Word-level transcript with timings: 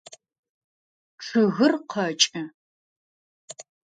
Чъыгыр 1.23 1.73
къэкӏы. 1.91 2.43